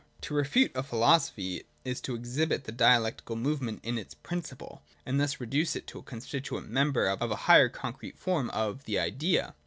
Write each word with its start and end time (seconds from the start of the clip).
To 0.21 0.33
refute 0.33 0.71
a 0.73 0.81
philosophy 0.81 1.61
is 1.85 2.01
to 2.01 2.15
exhibit 2.15 2.61
I 2.61 2.65
the 2.65 2.71
dialectical 2.71 3.35
movement 3.35 3.81
in 3.83 3.99
its 3.99 4.15
principle, 4.15 4.81
and 5.05 5.19
thus 5.19 5.39
reduce 5.39 5.75
it 5.75 5.83
I 5.83 5.91
to 5.91 5.99
a 5.99 6.01
constituent 6.01 6.71
member 6.71 7.05
of 7.07 7.29
a 7.29 7.35
higher 7.45 7.69
concrete 7.69 8.17
form 8.17 8.49
of 8.49 8.85
the 8.85 8.95
1 8.95 9.03
Idea. 9.03 9.53